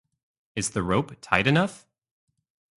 Is 0.55 0.71
the 0.71 0.81
rope 0.81 1.15
tight 1.21 1.45
enough? 1.45 1.85